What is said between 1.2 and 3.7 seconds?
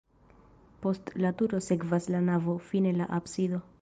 la turo sekvas la navo, fine la absido.